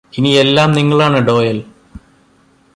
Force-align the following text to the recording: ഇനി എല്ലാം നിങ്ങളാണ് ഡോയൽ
ഇനി 0.13 0.29
എല്ലാം 0.35 0.69
നിങ്ങളാണ് 0.71 1.19
ഡോയൽ 1.19 1.59